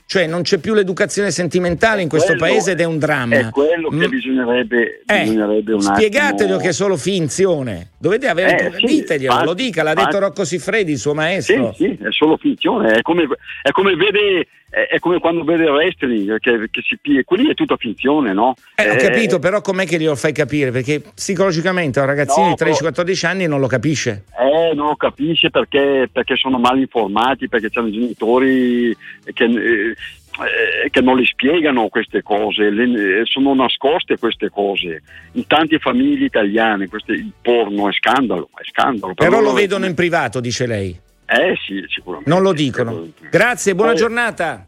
[0.08, 3.36] Cioè non c'è più l'educazione sentimentale in questo Quello- paese ed è un dramma.
[3.36, 4.10] È quello che Mm.
[4.10, 6.58] bisognerebbe, Eh, bisognerebbe un Spiegatelo attimo...
[6.58, 7.92] che è solo finzione.
[7.98, 8.68] Dovete avere.
[8.76, 10.24] Eh, sì, diteglielo, infatti, lo dica, l'ha detto infatti.
[10.26, 11.74] Rocco Siffredi, il suo Sì, maestro.
[11.78, 13.26] sì, è solo finzione, è come,
[13.62, 17.50] è come vede è, è come quando vede il wrestling che, che si pie- quelli
[17.50, 18.56] è tutta finzione, no?
[18.76, 20.72] Eh, ho Eh, capito, però com'è che glielo fai capire?
[20.72, 24.26] Perché psicologicamente un ragazzino No, di 13-14 anni non lo capisce.
[24.38, 28.96] Eh, non lo capisce perché, perché sono mal informati, perché c'hanno i genitori
[29.34, 35.02] che, eh, eh, che non li spiegano queste cose, le- eh, sono nascoste queste cose.
[35.34, 39.14] In tante famiglie italiane questo, il porno è scandalo, è scandalo.
[39.14, 41.00] Però lo loro- vedono in privato, dice lei.
[41.28, 42.30] Eh sì, sicuramente.
[42.30, 43.08] Non lo dicono.
[43.30, 44.66] Grazie, buona Eh, giornata.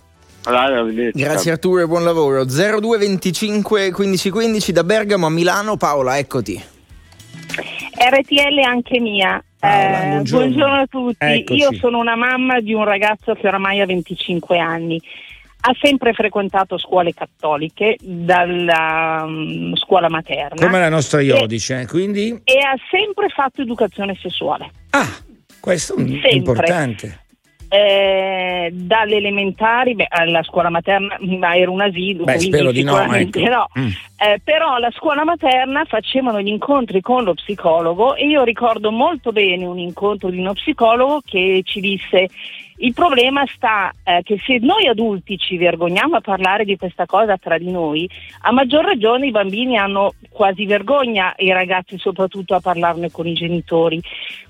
[1.11, 2.45] Grazie Arturo e buon lavoro.
[2.45, 5.75] 0225 1515 da Bergamo a Milano.
[5.75, 6.61] Paola, eccoti.
[7.99, 9.43] RTL anche mia.
[9.59, 10.45] Paola, Eh, buongiorno.
[10.45, 11.25] buongiorno a tutti.
[11.25, 11.59] Eccoci.
[11.59, 15.01] Io sono una mamma di un ragazzo che oramai ha 25 anni.
[15.59, 20.65] Ha sempre frequentato scuole cattoliche, dalla mm, scuola materna.
[20.65, 22.39] Come la nostra Iodice, eh, quindi...
[22.43, 24.69] E ha sempre fatto educazione sessuale.
[24.91, 25.09] Ah,
[25.67, 26.29] questo è Sempre.
[26.31, 27.19] importante.
[27.67, 32.97] Eh, dalle elementari beh, alla scuola materna, ma era un asilo, Beh, spero di no,
[33.13, 33.39] ecco.
[33.41, 33.67] no.
[33.77, 33.87] Mm.
[34.17, 39.33] Eh, però alla scuola materna facevano gli incontri con lo psicologo e io ricordo molto
[39.33, 42.29] bene un incontro di uno psicologo che ci disse
[42.79, 47.37] il problema sta eh, che se noi adulti ci vergogniamo a parlare di questa cosa
[47.37, 48.07] tra di noi,
[48.41, 53.25] a maggior ragione i bambini hanno quasi vergogna e i ragazzi soprattutto a parlarne con
[53.25, 53.99] i genitori.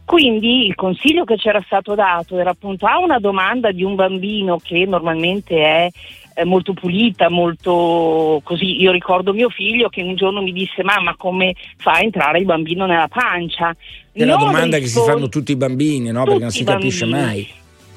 [0.03, 4.57] Quindi il consiglio che c'era stato dato era appunto a una domanda di un bambino
[4.61, 5.91] che normalmente
[6.33, 8.81] è molto pulita, molto così.
[8.81, 12.45] Io ricordo mio figlio che un giorno mi disse: Mamma, come fa a entrare il
[12.45, 13.75] bambino nella pancia?
[14.11, 16.23] È la domanda che si rispondo- fanno tutti i bambini, no?
[16.23, 17.25] Perché non tutti si capisce bambini.
[17.25, 17.47] mai.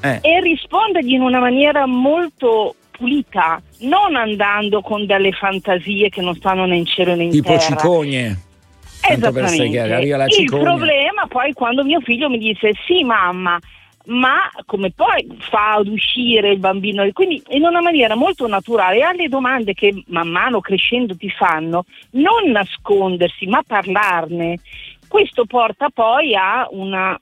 [0.02, 0.18] Eh.
[0.22, 6.66] E rispondergli in una maniera molto pulita, non andando con delle fantasie che non stanno
[6.66, 7.60] né in cielo né in Tipo terra.
[7.60, 8.40] cicogne.
[9.02, 10.62] Essere chiari, arriva la Il cicogna.
[10.62, 13.58] problema poi quando mio figlio mi disse sì mamma,
[14.06, 14.36] ma
[14.66, 17.08] come poi fa ad uscire il bambino?
[17.12, 22.50] Quindi in una maniera molto naturale alle domande che man mano crescendo ti fanno, non
[22.50, 24.58] nascondersi ma parlarne.
[25.08, 27.18] Questo porta poi a una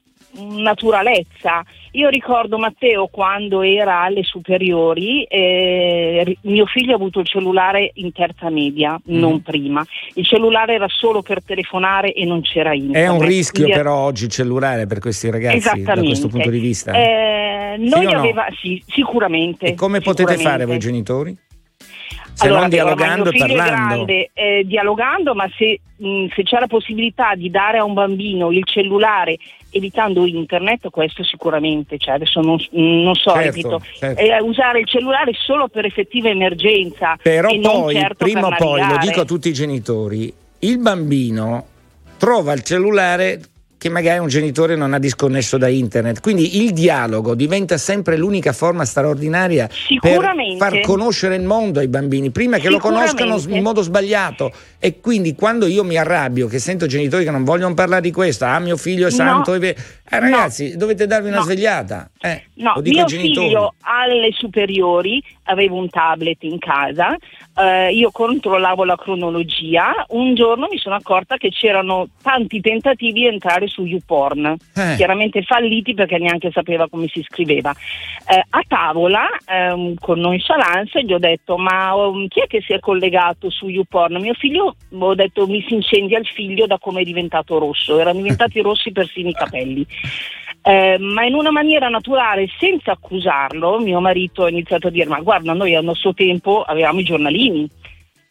[0.47, 1.65] naturalezza.
[1.93, 8.13] Io ricordo Matteo quando era alle superiori, eh, mio figlio ha avuto il cellulare in
[8.13, 9.19] terza media, Mm.
[9.19, 9.85] non prima.
[10.15, 13.05] Il cellulare era solo per telefonare e non c'era internet.
[13.05, 16.59] È un rischio Quindi- però oggi il cellulare per questi ragazzi da questo punto di
[16.59, 16.93] vista.
[16.93, 18.19] Eh, Sì noi no?
[18.19, 19.67] aveva, sì, sicuramente.
[19.67, 20.51] e come potete sicuramente.
[20.51, 21.37] fare voi genitori?
[22.33, 24.05] Se Allora, non dialogando e parlando.
[24.05, 28.53] grande, eh, dialogando, ma se, mh, se c'è la possibilità di dare a un bambino
[28.53, 29.37] il cellulare
[29.71, 34.21] evitando internet, questo sicuramente, cioè adesso non, non so, Certo, ripeto, certo.
[34.21, 38.97] eh, usare il cellulare solo per effettiva emergenza Però poi, certo prima o poi, lo
[38.99, 41.67] dico a tutti i genitori, il bambino
[42.17, 43.41] trova il cellulare
[43.79, 46.21] che magari un genitore non ha disconnesso da internet.
[46.21, 49.69] Quindi il dialogo diventa sempre l'unica forma straordinaria
[50.01, 54.53] per far conoscere il mondo ai bambini, prima che lo conoscano in modo sbagliato.
[54.81, 58.45] E quindi quando io mi arrabbio, che sento genitori che non vogliono parlare di questo,
[58.45, 59.17] ah mio figlio è No.
[59.17, 59.77] santo, è ve-".
[60.11, 61.43] eh, ragazzi, dovete darvi una No.
[61.45, 62.11] svegliata.
[62.21, 67.17] Eh, No, mio figlio alle superiori aveva un tablet in casa,
[67.57, 73.27] eh, io controllavo la cronologia, un giorno mi sono accorta che c'erano tanti tentativi di
[73.27, 74.97] entrare su YouPorn, Eh.
[74.97, 77.75] chiaramente falliti perché neanche sapeva come si scriveva.
[78.27, 82.73] Eh, a tavola, ehm, con nonchalance, gli ho detto ma um, chi è che si
[82.73, 84.21] è collegato su YouPorn?
[84.21, 88.19] Mio figlio, ho detto mi si incendia il figlio da come è diventato rosso, erano
[88.21, 89.87] diventati rossi persino i capelli.
[90.63, 95.21] Eh, ma in una maniera naturale, senza accusarlo, mio marito ha iniziato a dire: Ma
[95.21, 97.67] guarda, noi al nostro tempo avevamo i giornalini,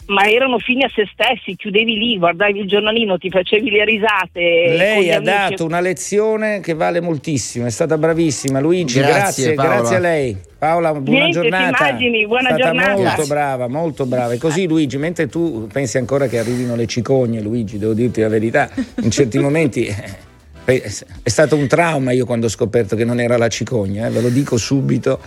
[0.08, 4.40] ma erano fini a se stessi, chiudevi lì, guardavi il giornalino, ti facevi le risate.
[4.76, 5.32] Lei ha amici.
[5.32, 8.60] dato una lezione che vale moltissimo, è stata bravissima.
[8.60, 10.38] Luigi, Grazie, grazie, grazie a lei.
[10.58, 11.88] Paola, buona Niente, giornata.
[11.88, 13.02] immagini, buona è stata giornata.
[13.02, 14.34] molto brava, molto brava.
[14.34, 18.30] E così Luigi, mentre tu pensi ancora che arrivino le cicogne, Luigi, devo dirti la
[18.30, 18.70] verità,
[19.02, 23.38] in certi momenti eh, è stato un trauma io quando ho scoperto che non era
[23.38, 25.20] la cicogna, eh, ve lo dico subito.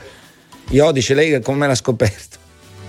[0.71, 2.39] Io dice lei come l'ha scoperto?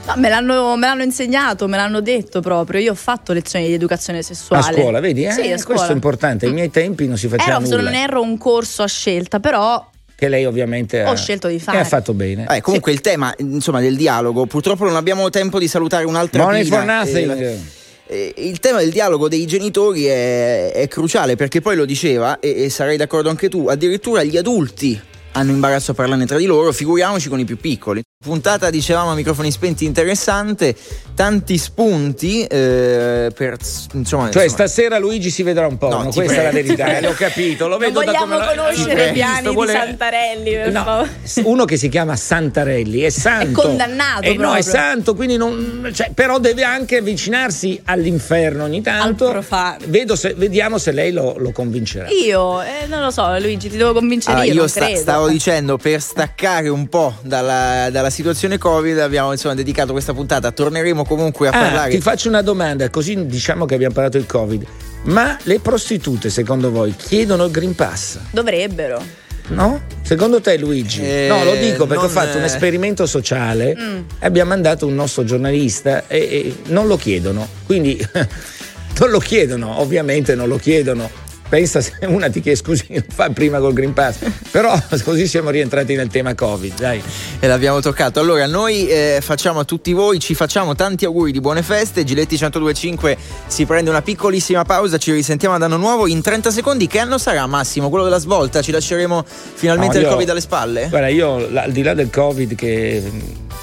[0.03, 2.79] No, me, l'hanno, me l'hanno insegnato, me l'hanno detto proprio.
[2.81, 4.69] Io ho fatto lezioni di educazione sessuale.
[4.69, 5.25] A scuola, vedi?
[5.25, 5.87] Eh, Sì, a questo scuola.
[5.89, 6.45] è importante.
[6.47, 7.83] Ai miei tempi non si faceva Era, se nulla.
[7.83, 11.59] non erro un corso a scelta, però Che lei ovviamente Ho ha, scelto di e
[11.59, 11.79] fare.
[11.79, 12.45] ha fatto bene.
[12.49, 16.65] Eh, comunque il tema insomma, del dialogo, purtroppo non abbiamo tempo di salutare un'altra Money
[16.65, 17.39] for nothing.
[17.39, 17.59] Eh,
[18.07, 22.63] eh, il tema del dialogo dei genitori è, è cruciale perché poi lo diceva, e,
[22.63, 24.99] e sarai d'accordo anche tu, addirittura gli adulti
[25.33, 28.01] hanno imbarazzo a parlarne tra di loro, figuriamoci con i più piccoli.
[28.25, 30.75] Puntata, dicevamo, a microfoni spenti interessante,
[31.15, 33.57] tanti spunti eh, per
[33.93, 34.29] insomma...
[34.29, 37.13] Cioè, insomma, stasera Luigi si vedrà un po', No, questa è la verità, eh, l'ho
[37.13, 40.51] capito, lo non vedo da vogliamo come conoscere Ti i piani prego, di vuole- Santarelli.
[40.51, 41.09] per No, favore.
[41.45, 43.59] uno che si chiama Santarelli è santo.
[43.63, 49.43] condannato Eh, no, è santo, quindi non, cioè, però deve anche avvicinarsi all'inferno ogni tanto.
[49.87, 52.07] Vedo se- vediamo se lei lo, lo convincerà.
[52.09, 54.53] Io eh, non lo so, Luigi, ti devo convincere Allora, io.
[54.53, 54.99] io non sta- credo.
[54.99, 60.51] stavo dicendo per staccare un po' dalla, dalla situazione Covid abbiamo insomma dedicato questa puntata.
[60.51, 61.91] Torneremo comunque a Ah, parlare.
[61.91, 64.63] ti faccio una domanda, così diciamo che abbiamo parlato del Covid.
[65.03, 68.19] Ma le prostitute, secondo voi, chiedono il Green Pass?
[68.29, 69.01] Dovrebbero.
[69.47, 69.81] No?
[70.03, 71.01] Secondo te Luigi?
[71.03, 72.45] Eh, no, lo dico perché ho fatto un eh.
[72.45, 73.97] esperimento sociale Mm.
[74.19, 77.47] e abbiamo mandato un nostro giornalista e, e non lo chiedono.
[77.65, 77.97] Quindi
[78.99, 81.09] non lo chiedono, ovviamente non lo chiedono.
[81.51, 84.19] Pensa se una ti chiede scusi, non fa prima col Green Pass.
[84.51, 87.03] Però così siamo rientrati nel tema Covid, dai.
[87.41, 88.21] E l'abbiamo toccato.
[88.21, 92.05] Allora, noi eh, facciamo a tutti voi, ci facciamo tanti auguri di buone feste.
[92.05, 96.87] Giletti 1025 si prende una piccolissima pausa, ci risentiamo ad anno nuovo in 30 secondi.
[96.87, 97.89] Che anno sarà Massimo?
[97.89, 98.61] Quello della svolta?
[98.61, 100.87] Ci lasceremo finalmente No, il io- Covid alle spalle?
[100.89, 103.03] Guarda, io al di là del Covid, che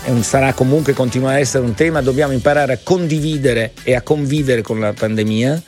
[0.05, 4.61] un- sarà comunque continua a essere un tema, dobbiamo imparare a condividere e a convivere
[4.61, 5.63] con la pandemia.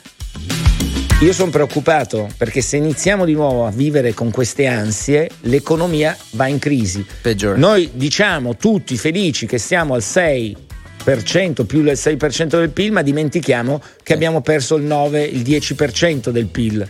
[1.21, 6.47] Io sono preoccupato perché se iniziamo di nuovo a vivere con queste ansie, l'economia va
[6.47, 7.05] in crisi.
[7.21, 7.59] Peggiore.
[7.59, 13.79] Noi diciamo tutti felici che siamo al 6%, più del 6% del PIL, ma dimentichiamo
[14.01, 16.89] che abbiamo perso il 9, il 10% del PIL.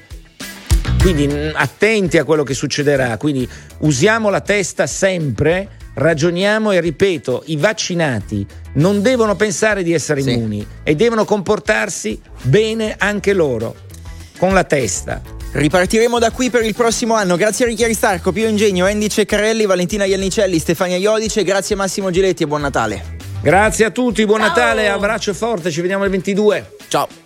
[1.01, 3.45] Quindi mh, attenti a quello che succederà, quindi
[3.79, 10.31] usiamo la testa sempre, ragioniamo e ripeto, i vaccinati non devono pensare di essere Sì.
[10.31, 13.75] immuni e devono comportarsi bene anche loro,
[14.41, 15.21] con la testa.
[15.51, 17.35] Ripartiremo da qui per il prossimo anno.
[17.35, 21.43] Grazie a Ricchi Aristarco, Pio Ingegno, Andy Ceccarelli, Valentina Iannicelli, Stefania Iodice.
[21.43, 23.17] Grazie Massimo Giletti e buon Natale.
[23.43, 24.47] Grazie a tutti, buon Ciao.
[24.47, 26.77] Natale, abbraccio forte, ci vediamo il 22.
[26.87, 27.20] Ciao.